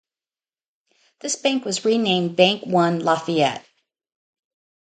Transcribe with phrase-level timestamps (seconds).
[1.19, 3.63] This bank was rename "Bank One Lafayette".